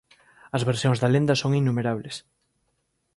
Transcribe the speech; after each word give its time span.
As 0.55 0.65
versións 0.69 0.97
da 0.99 1.11
lenda 1.15 1.35
son 1.41 1.51
innumerables. 1.61 2.15